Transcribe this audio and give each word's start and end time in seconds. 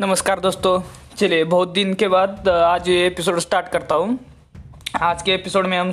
नमस्कार 0.00 0.40
दोस्तों। 0.40 0.80
चलिए, 1.16 1.42
बहुत 1.44 1.68
दिन 1.68 1.92
के 1.94 2.06
बाद 2.08 2.48
आज 2.48 2.88
ये 2.88 3.06
एपिसोड 3.06 3.38
स्टार्ट 3.38 3.68
करता 3.68 3.94
हूँ। 3.94 4.18
आज 5.02 5.22
के 5.22 5.32
एपिसोड 5.32 5.66
में 5.66 5.76
हम 5.78 5.92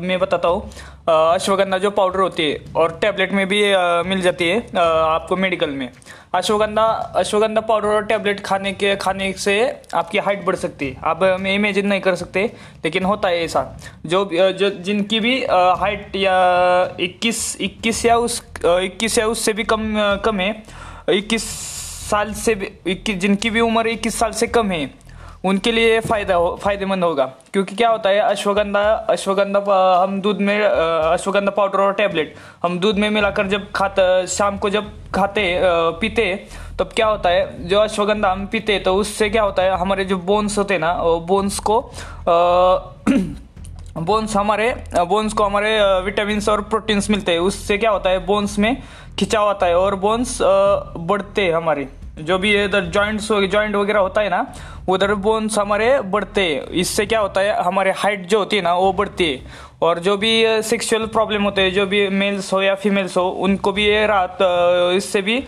मैं 0.00 0.18
बताता 0.18 0.48
हूँ। 0.48 0.70
अश्वगंधा 1.08 1.78
जो 1.78 1.90
पाउडर 1.90 2.20
होती 2.20 2.50
है 2.50 2.58
और 2.76 2.98
टैबलेट 3.02 3.32
में 3.32 3.46
भी 3.48 3.62
मिल 4.08 4.20
जाती 4.20 4.48
है 4.48 4.58
आपको 4.76 5.36
मेडिकल 5.36 5.70
में। 5.70 5.88
अश्वगंधा 6.34 6.84
अश्वगंधा 7.16 7.60
पाउडर 7.60 7.88
और 7.88 8.04
टैबलेट 8.04 8.40
खाने 8.40 8.72
के, 8.72 8.96
खाने 8.96 9.32
से 9.32 9.56
आपकी 9.94 10.18
हाइट 10.18 10.44
बढ़ 10.44 10.56
सकती 10.56 10.88
है। 10.88 10.96
आप 11.04 11.22
हम 11.22 11.46
इमेजिन 11.46 11.86
नहीं 11.86 12.00
कर 12.00 12.14
सकते, 12.14 12.50
लेकिन 12.84 13.04
होता 13.04 13.28
है 13.28 13.44
ऐसा। 13.44 13.64
जो 14.06 14.24
जो, 14.32 14.70
जिनकी 14.70 15.20
भी 15.20 15.42
हाइट 15.44 16.16
या 16.16 16.36
21 17.00 17.56
21 17.60 18.04
या 18.06 18.16
उस 18.18 18.42
21 18.64 19.18
या 19.18 19.26
उससे 19.26 19.52
भी 19.52 19.64
कम 19.64 19.94
कम 20.24 20.40
है 20.40 20.62
21 21.10 21.44
साल 22.14 22.32
से 22.36 22.54
जिनकी 22.88 23.50
भी 23.50 23.60
उम्र 23.60 23.88
इक्कीस 23.88 24.18
साल 24.18 24.32
से 24.32 24.46
कम 24.48 24.70
है, 24.70 24.90
उनके 25.44 25.72
लिए 25.72 25.98
फ़ायदा 26.00 26.34
हो, 26.34 26.54
फ़ायदेमंद 26.62 27.04
होगा। 27.04 27.24
क्योंकि 27.52 27.74
क्या 27.76 27.88
होता 27.90 28.10
है, 28.10 28.18
अश्वगंधा 28.20 28.80
अश्वगंधा 29.10 29.60
हम 30.02 30.20
दूध 30.20 30.38
में 30.40 30.60
अश्वगंधा 30.60 31.50
पाउडर 31.50 31.78
और 31.80 31.92
टैबलेट, 31.94 32.34
हम 32.62 32.78
दूध 32.78 32.98
में 32.98 33.08
मिलाकर 33.10 33.46
जब 33.48 33.70
खाते, 33.72 34.26
शाम 34.28 34.58
को 34.58 34.70
जब 34.70 34.90
खाते 35.14 35.42
पीते, 36.00 36.24
तब 36.78 36.90
क्या 36.96 37.06
होता 37.06 37.30
है, 37.30 37.68
जो 37.68 37.80
अश्वगंधा 37.80 38.30
हम 38.32 38.46
पीते 38.52 38.78
तो 38.78 38.94
उससे 38.96 39.28
क्या 39.30 39.42
होता 39.42 39.62
है, 39.62 39.76
हमारे 39.78 40.04
जो 40.04 40.18
बोन्स 40.20 40.58
होते 40.58 40.74
हैं 40.74 40.80
ना 40.80 40.94
बोन्स 41.28 41.58
को 41.60 41.80
बोन्स 43.98 44.36
हमारे 44.36 44.72
बोन्स 45.08 45.32
को 45.32 45.44
हमारे 45.44 45.78
विटामिन 46.04 46.40
और 46.50 46.60
प्रोटीन्स 46.64 47.10
मिलते 47.10 47.32
हैं। 47.32 47.38
उससे 47.40 47.78
क्या 47.78 47.90
होता 47.90 48.10
है 48.10 48.24
बोन्स 48.26 48.58
में 48.58 48.76
खिंचाव 49.18 49.48
आता 49.48 49.66
है 49.66 49.76
और 49.76 49.94
बोन्स 49.96 50.38
बढ़ते 50.42 51.42
हैं 51.42 51.52
हमारे। 51.54 51.86
जो 52.18 52.38
भी 52.38 52.52
इधर 52.64 52.84
जॉइंट्स 52.86 53.28
जॉइंट 53.28 53.74
वगैरह 53.76 54.00
होता 54.00 54.20
है 54.20 54.28
ना, 54.28 54.46
उधर 54.88 55.14
बोन्स 55.16 55.58
हमारे 55.58 56.00
बढ़ते 56.02 56.42
हैं। 56.42 56.62
इससे 56.72 57.06
क्या 57.06 57.20
होता 57.20 57.40
है, 57.40 57.62
हमारे 57.62 57.92
हाइट 57.96 58.26
जो 58.28 58.38
होती 58.38 58.56
है 58.56 58.62
ना, 58.62 58.74
वो 58.74 58.92
बढ़ती 58.92 59.30
है। 59.32 59.40
और 59.82 59.98
जो 59.98 60.16
भी 60.16 60.62
सेक्सुअल 60.62 61.06
प्रॉब्लम 61.08 61.42
होते 61.42 61.62
हैं, 61.62 61.72
जो 61.72 61.86
भी 61.86 62.08
मेल्स 62.10 62.52
हो 62.52 62.62
या 62.62 62.74
फीमेल्स 62.74 63.16
हो, 63.16 63.28
उनको 63.28 63.72
भी 63.72 63.86
ये 63.86 64.06
रात 64.06 64.38
इससे 64.96 65.22
भी 65.22 65.38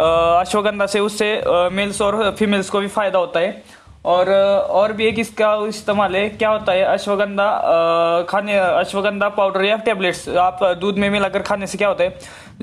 अश्वगंधा 0.00 0.86
से 0.86 1.00
उससे 1.00 1.28
मेल्स 1.72 2.00
और 2.02 2.34
फीमेल्स 2.38 2.70
को 2.70 2.80
भी 2.80 2.88
फ़ायदा 2.88 3.18
होता 3.18 3.40
है। 3.40 3.62
और 4.04 4.28
और 4.30 4.92
भी 4.92 5.06
एक 5.06 5.18
इसका 5.18 5.54
इस्तेमाल 5.68 6.16
है, 6.16 6.28
क्या 6.30 6.48
होता 6.48 6.72
है, 6.72 6.82
अश्वगंधा 6.84 8.26
खाने, 8.28 8.58
अश्वगंधा 8.58 9.28
पाउडर 9.28 9.64
या 9.64 9.76
टेबलेट्स 9.86 10.28
आप 10.28 10.64
दूध 10.80 10.98
में 10.98 11.08
मिलाकर 11.10 11.42
खाने 11.42 11.66
से 11.66 11.78
क्या 11.78 11.88
होता 11.88 12.04
है, 12.04 12.18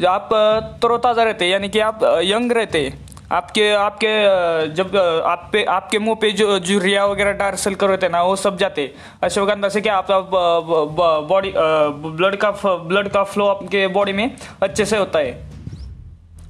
आप 0.08 0.30
तरोताज़ा 0.81 1.23
रहते 1.23 1.45
हैं, 1.45 1.52
यानी 1.52 1.70
कि 1.70 1.80
आप 1.81 2.00
यंग 2.23 2.52
रहते 2.52 2.86
हैं। 2.86 3.03
आपके 3.34 3.72
आपके 3.73 4.09
जब 4.73 4.95
आप 5.26 5.50
पे 5.53 5.64
आपके 5.66 6.00
मुँह 6.00 6.16
पे 6.22 6.31
जो 6.31 6.58
जो 6.59 6.78
रिया 6.80 7.06
वगैरह 7.06 7.31
डार्क 7.31 7.78
कर 7.80 7.89
होते 7.89 8.09
ना 8.09 8.22
वो 8.23 8.36
सब 8.36 8.58
जाते। 8.58 8.94
अश्वगंधा 9.23 9.70
से 9.70 9.81
क्या 9.81 9.95
आपका 9.98 10.20
बॉडी 11.30 11.54
ब्लड 11.56 12.36
का 12.36 12.52
ब्लड 12.84 13.08
का 13.09 13.23
फ्लो 13.23 13.48
आपके 13.48 13.88
बॉडी 13.88 14.14
में 14.14 14.36
अच्छे 14.64 14.86
से 14.86 14.98
होता 14.98 15.20
है? 15.20 15.31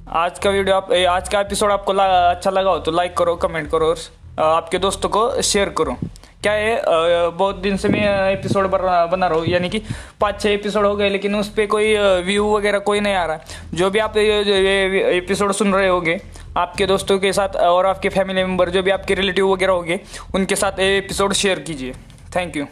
आज 0.08 0.38
का 0.38 0.50
वीडियो 0.50 0.76
आप 0.76 0.92
आज 1.10 1.28
का 1.28 1.40
एपिसोड 1.40 1.70
आपको 1.72 1.92
ला, 1.92 2.04
अच्छा 2.30 2.50
लगा 2.50 2.70
हो 2.70 2.78
तो 2.78 2.92
लाइक 2.92 3.16
करो 3.16 3.34
कमेंट 3.36 3.70
करो 3.70 3.86
और 3.86 3.98
आपके 4.38 4.78
दोस्तों 4.78 5.08
को 5.08 5.42
शेयर 5.42 5.68
करो। 5.78 5.96
क्या 6.44 6.52
है 6.52 7.30
बहुत 7.32 7.56
दिन 7.56 7.76
से 7.76 7.88
मैं 7.88 8.02
एपिसोड 8.30 8.66
बना 8.66 9.26
रहा 9.26 9.38
हूँ। 9.38 9.46
यानी 9.48 9.68
कि 9.68 9.78
पाँच 10.20 10.40
छः 10.40 10.50
एपिसोड 10.50 10.86
हो 10.86 10.94
गए, 10.96 11.08
लेकिन 11.10 11.34
उस 11.34 11.48
पर 11.48 11.66
कोई 11.66 11.96
व्यू 12.24 12.44
वगैरह 12.46 12.78
कोई 12.80 13.00
नहीं 13.00 13.14
आ 13.14 13.24
रहा 13.24 13.38
जो 13.74 13.90
भी 13.90 13.98
आप 13.98 14.16
एपिसोड 14.16 15.52
सुन 15.52 15.72
रहे 15.74 15.88
होगे, 15.88 16.20
आपके 16.56 16.86
दोस्तों 16.86 17.18
के 17.18 17.32
साथ, 17.32 17.56
और 17.56 17.86
आपके 17.86 18.08
फैमिली 18.10 18.42
मेंबर 18.42 18.70
जो 18.70 18.82
भी 18.82 18.90
आपके 18.90 19.14
रिलेटिव 19.14 19.52
वगैरह 19.52 19.72
होंगे, 19.72 20.00
उनके 20.34 20.56
साथ 20.56 20.80
ये 20.80 20.96
एपिसोड 20.98 21.32
शेयर 21.34 21.58
कीजिए। 21.60 21.94
Thank 22.36 22.56
you 22.56 22.66